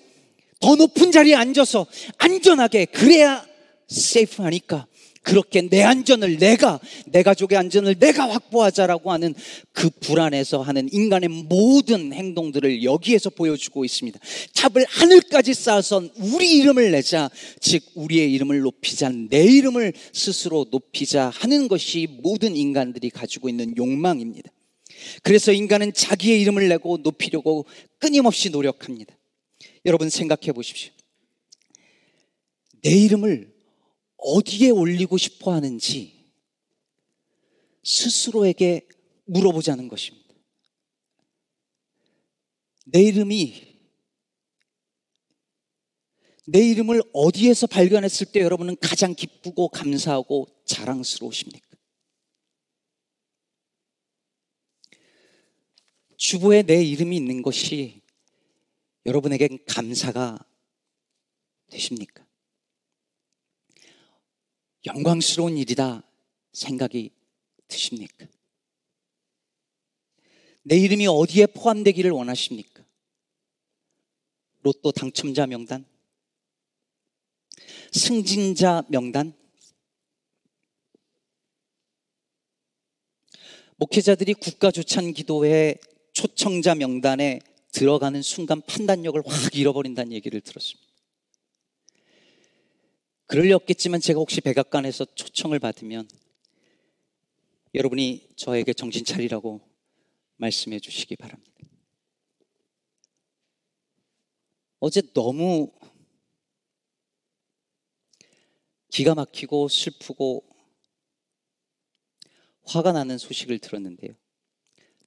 더 0.60 0.76
높은 0.76 1.12
자리에 1.12 1.36
앉아서 1.36 1.86
안전하게 2.18 2.86
그래야 2.86 3.46
세이프하니까 3.88 4.88
그렇게 5.26 5.64
내 5.64 5.82
안전을 5.82 6.38
내가 6.38 6.80
내 7.08 7.24
가족의 7.24 7.58
안전을 7.58 7.96
내가 7.96 8.30
확보하자라고 8.30 9.12
하는 9.12 9.34
그 9.74 9.90
불안에서 9.90 10.62
하는 10.62 10.88
인간의 10.92 11.30
모든 11.30 12.14
행동들을 12.14 12.84
여기에서 12.84 13.32
보여주고 13.32 13.84
있습니다. 13.84 14.20
탑을 14.54 14.86
하늘까지 14.88 15.56
쌓아서 15.56 16.08
우리 16.18 16.58
이름을 16.58 16.92
내자 16.92 17.32
즉 17.60 17.84
우리의 17.96 18.32
이름을 18.34 18.60
높이자 18.60 19.10
내 19.10 19.44
이름을 19.44 19.94
스스로 20.14 20.68
높이자 20.70 21.32
하는 21.34 21.68
것이 21.68 22.08
모든 22.22 22.56
인간들이 22.56 23.10
가지고 23.10 23.50
있는 23.50 23.76
욕망입니다. 23.76 24.52
그래서 25.24 25.52
인간은 25.52 25.94
자기의 25.94 26.40
이름을 26.42 26.68
내고 26.70 26.98
높이려고 27.02 27.66
끊임없이 27.98 28.52
노력합니다. 28.52 29.18
여러분 29.86 30.12
생각해 30.12 30.52
보십시오. 30.52 30.92
내 32.84 32.92
이름을 32.92 33.55
어디에 34.28 34.72
올리고 34.72 35.18
싶어 35.18 35.54
하는지 35.54 36.26
스스로에게 37.84 38.88
물어보자는 39.26 39.88
것입니다. 39.88 40.34
내 42.86 43.04
이름이 43.04 43.76
내 46.48 46.60
이름을 46.70 47.04
어디에서 47.14 47.68
발견했을 47.68 48.32
때 48.32 48.40
여러분은 48.42 48.78
가장 48.82 49.14
기쁘고 49.14 49.70
감사하고 49.70 50.48
자랑스러우십니까? 50.66 51.78
주보에 56.18 56.64
내 56.64 56.84
이름이 56.84 57.16
있는 57.16 57.44
것이 57.44 58.02
여러분에겐 59.06 59.60
감사가 59.68 60.40
되십니까? 61.70 62.25
영광스러운 64.86 65.58
일이다 65.58 66.04
생각이 66.54 67.12
드십니까? 67.68 68.28
내 70.64 70.78
이름이 70.78 71.08
어디에 71.08 71.48
포함되기를 71.48 72.12
원하십니까? 72.12 72.84
로또 74.62 74.92
당첨자 74.92 75.46
명단? 75.46 75.86
승진자 77.92 78.84
명단? 78.90 79.34
목회자들이 83.78 84.34
국가조찬 84.36 85.14
기도회 85.14 85.76
초청자 86.14 86.76
명단에 86.76 87.42
들어가는 87.72 88.22
순간 88.22 88.62
판단력을 88.62 89.22
확 89.26 89.56
잃어버린다는 89.56 90.14
얘기를 90.14 90.40
들었습니다. 90.42 90.85
그럴 93.36 93.48
리 93.48 93.52
없겠지만 93.52 94.00
제가 94.00 94.18
혹시 94.22 94.40
백악관에서 94.40 95.04
초청을 95.14 95.60
받으면 95.60 96.08
여러분이 97.74 98.30
저에게 98.38 98.72
정신 98.72 99.04
차리라고 99.04 99.60
말씀해 100.38 100.80
주시기 100.80 101.18
바랍니다. 101.18 101.52
어제 104.80 105.02
너무 105.14 105.70
기가 108.90 109.16
막히고 109.16 109.68
슬프고 109.68 110.48
화가 112.64 112.94
나는 112.94 113.18
소식을 113.18 113.60
들었는데요. 113.60 114.14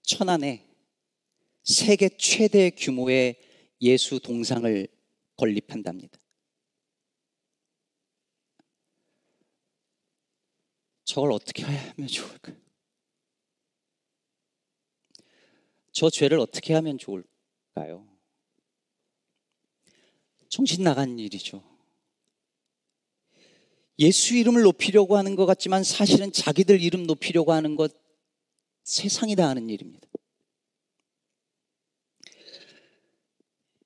천안에 0.03 0.67
세계 1.65 2.11
최대 2.19 2.69
규모의 2.69 3.41
예수 3.81 4.21
동상을 4.21 4.87
건립한답니다. 5.37 6.19
저걸 11.09 11.33
어떻게 11.33 11.63
하면 11.63 12.07
좋을까요? 12.07 12.55
저 15.91 16.11
죄를 16.11 16.39
어떻게 16.39 16.75
하면 16.75 16.99
좋을까요? 16.99 18.07
정신 20.51 20.85
나간 20.85 21.19
일이죠. 21.19 21.63
예수 23.99 24.37
이름을 24.37 24.63
높이려고 24.63 25.17
하는 25.17 25.35
것 25.35 25.47
같지만 25.47 25.83
사실은 25.83 26.31
자기들 26.31 26.83
이름 26.83 27.07
높이려고 27.07 27.55
하는 27.55 27.75
것 27.75 27.91
세상이 28.85 29.35
다 29.35 29.49
하는 29.49 29.71
일입니다. 29.71 30.07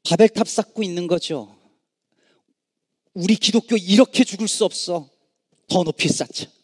바벨탑 0.03 0.49
쌓고 0.49 0.83
있는 0.83 1.07
거죠. 1.07 1.57
우리 3.15 3.37
기독교 3.37 3.77
이렇게 3.77 4.25
죽을 4.25 4.49
수 4.49 4.65
없어. 4.65 5.09
더 5.69 5.85
높이 5.85 6.09
쌓자. 6.09 6.62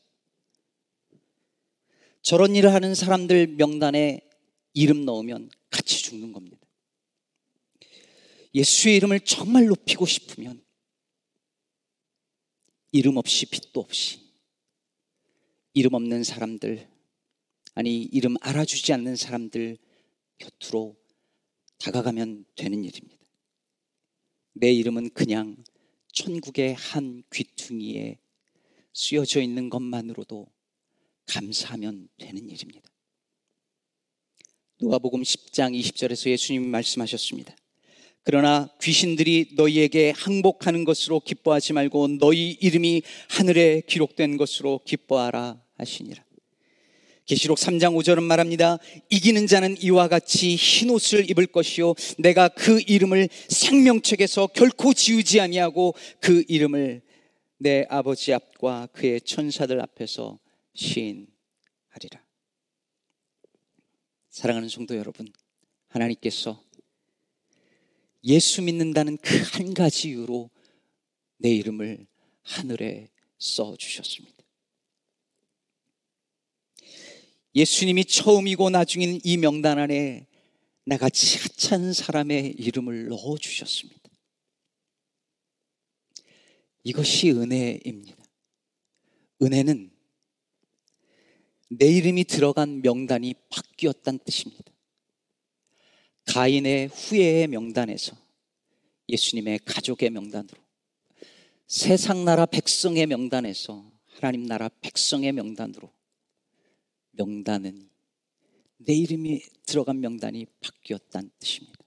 저런 2.23 2.55
일을 2.57 2.73
하는 2.73 2.95
사람들 2.95 3.49
명단에 3.57 4.21
이름 4.75 5.05
넣으면 5.05 5.51
같이 5.71 6.03
죽는 6.03 6.33
겁니다. 6.33 6.59
예수의 8.55 8.97
이름을 8.97 9.21
정말 9.21 9.67
높이고 9.67 10.07
싶으면 10.07 10.63
이름 12.93 13.17
없이 13.17 13.47
빛도 13.47 13.81
없이 13.81 14.21
이름 15.75 15.95
없는 15.95 16.25
사람들 16.25 16.89
아니 17.75 18.03
이름 18.03 18.37
알아주지 18.41 18.93
않는 18.95 19.17
사람들 19.17 19.79
곁으로 20.39 20.97
다가가면 21.79 22.45
되는 22.57 22.85
일입니다. 22.85 23.25
내 24.55 24.73
이름은 24.73 25.11
그냥 25.11 25.57
천국의 26.13 26.75
한 26.75 27.23
귀퉁이에 27.33 28.19
쓰여져 28.93 29.41
있는 29.41 29.71
것만으로도 29.71 30.49
감사하면 31.29 32.09
되는 32.19 32.49
일입니다. 32.49 32.91
누가복음 34.81 35.23
10장 35.23 35.79
20절에서 35.79 36.31
예수님이 36.31 36.67
말씀하셨습니다. 36.69 37.55
그러나 38.25 38.69
귀신들이 38.83 39.53
너희에게 39.57 40.12
항복하는 40.17 40.85
것으로 40.85 41.21
기뻐하지 41.21 41.73
말고 41.73 42.19
너희 42.19 42.51
이름이 42.61 43.03
하늘에 43.29 43.81
기록된 43.87 44.37
것으로 44.37 44.81
기뻐하라 44.85 45.61
하시니라. 45.77 46.23
계시록 47.25 47.59
3장 47.59 47.95
5절은 47.95 48.23
말합니다. 48.23 48.79
이기는 49.11 49.47
자는 49.47 49.77
이와 49.83 50.09
같이 50.09 50.57
흰 50.57 50.91
옷을 50.91 51.29
입을 51.31 51.47
것이요 51.47 51.95
내가 52.19 52.49
그 52.49 52.81
이름을 52.87 53.29
생명책에서 53.49 54.49
결코 54.49 54.95
지우지 54.95 55.41
아니하고 55.41 55.95
그 56.21 56.45
이름을 56.49 57.03
내 57.59 57.85
아버지 57.91 58.33
앞과 58.33 58.88
그의 58.93 59.21
천사들 59.21 59.81
앞에서 59.81 60.38
시인하리라. 60.79 62.25
사랑하는 64.31 64.69
성도 64.69 64.97
여러분, 64.97 65.27
하나님께서 65.88 66.64
예수 68.23 68.62
믿는다는 68.62 69.17
그 69.17 69.38
한 69.55 69.75
가지 69.75 70.11
이유로 70.11 70.51
내 71.38 71.51
이름을 71.51 72.07
하늘에 72.43 73.11
써 73.38 73.77
주셨습니다. 73.77 74.37
예수님이 77.57 78.05
처음이고 78.05 78.71
나중인 78.71 79.21
이 79.25 79.37
명단 79.37 79.81
안에 79.81 80.29
나같이 80.85 81.38
하찮은 81.38 81.93
사람의 81.93 82.53
이름을 82.53 83.09
넣어 83.09 83.37
주셨습니다. 83.37 84.09
이것이 86.85 87.33
은혜입니다. 87.33 88.25
은혜는 89.43 89.98
내 91.69 91.87
이름이 91.87 92.25
들어간 92.25 92.81
명단이 92.83 93.35
바뀌었다는 93.51 94.21
뜻입니다. 94.25 94.73
가인의 96.27 96.89
후예의 96.89 97.47
명단에서 97.49 98.17
예수님의 99.09 99.61
가족의 99.65 100.11
명단으로 100.11 100.59
세상 101.67 102.25
나라 102.25 102.47
백성의 102.47 103.07
명단에서 103.07 103.91
하나님 104.07 104.47
나라 104.47 104.69
백성의 104.81 105.33
명단으로 105.33 105.91
명단은 107.13 107.91
내 108.79 108.95
이름이 108.95 109.43
들어간 109.67 110.01
명단이 110.01 110.47
바뀌었다는 110.61 111.31
뜻입니다. 111.39 111.79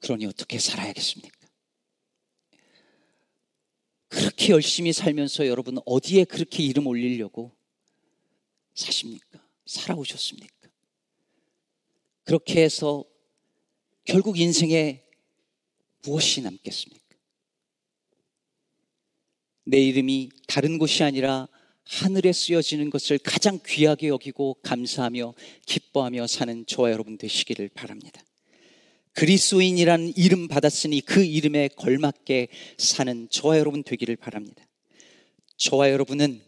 그러니 0.00 0.26
어떻게 0.26 0.58
살아야겠습니까? 0.58 1.37
그렇게 4.08 4.52
열심히 4.52 4.92
살면서 4.92 5.46
여러분 5.46 5.78
어디에 5.84 6.24
그렇게 6.24 6.62
이름 6.62 6.86
올리려고 6.86 7.54
사십니까? 8.74 9.40
살아오셨습니까? 9.66 10.68
그렇게 12.24 12.62
해서 12.62 13.04
결국 14.04 14.38
인생에 14.38 15.04
무엇이 16.04 16.40
남겠습니까? 16.40 17.04
내 19.64 19.78
이름이 19.78 20.30
다른 20.46 20.78
곳이 20.78 21.04
아니라 21.04 21.46
하늘에 21.84 22.32
쓰여지는 22.32 22.90
것을 22.90 23.18
가장 23.18 23.58
귀하게 23.66 24.08
여기고 24.08 24.54
감사하며 24.62 25.34
기뻐하며 25.66 26.26
사는 26.26 26.64
저와 26.66 26.90
여러분 26.90 27.18
되시기를 27.18 27.70
바랍니다. 27.70 28.22
그리스도인이라는 29.18 30.16
이름 30.16 30.46
받았으니 30.46 31.00
그 31.00 31.24
이름에 31.24 31.66
걸맞게 31.66 32.46
사는 32.78 33.28
저와 33.28 33.58
여러분 33.58 33.82
되기를 33.82 34.14
바랍니다. 34.14 34.64
저와 35.56 35.90
여러분은 35.90 36.40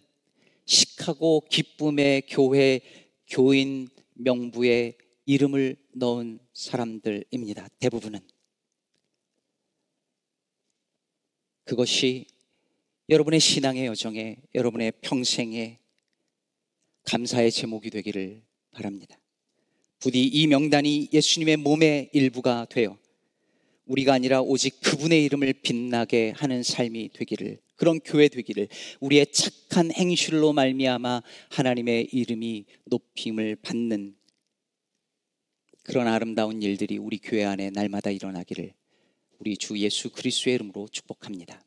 시카고 0.66 1.46
기쁨의 1.50 2.22
교회 2.28 2.78
교인 3.26 3.88
명부에 4.14 4.96
이름을 5.26 5.78
넣은 5.94 6.38
사람들입니다. 6.52 7.66
대부분은. 7.80 8.20
그것이 11.64 12.26
여러분의 13.08 13.40
신앙의 13.40 13.86
여정에 13.86 14.36
여러분의 14.54 14.92
평생에 15.00 15.80
감사의 17.02 17.50
제목이 17.50 17.90
되기를 17.90 18.44
바랍니다. 18.70 19.19
부디 20.00 20.24
이 20.24 20.46
명단이 20.46 21.10
예수님의 21.12 21.58
몸의 21.58 22.08
일부가 22.12 22.66
되어 22.70 22.98
우리가 23.84 24.14
아니라 24.14 24.40
오직 24.40 24.80
그분의 24.80 25.24
이름을 25.24 25.52
빛나게 25.62 26.32
하는 26.36 26.62
삶이 26.62 27.10
되기를 27.12 27.58
그런 27.76 28.00
교회 28.00 28.28
되기를 28.28 28.68
우리의 29.00 29.26
착한 29.32 29.92
행실로 29.92 30.52
말미암아 30.52 31.22
하나님의 31.50 32.08
이름이 32.12 32.64
높임을 32.86 33.56
받는 33.56 34.14
그런 35.82 36.06
아름다운 36.06 36.62
일들이 36.62 36.98
우리 36.98 37.18
교회 37.18 37.44
안에 37.44 37.70
날마다 37.70 38.10
일어나기를 38.10 38.72
우리 39.38 39.56
주 39.56 39.78
예수 39.78 40.10
그리스도의 40.10 40.54
이름으로 40.54 40.88
축복합니다. 40.90 41.62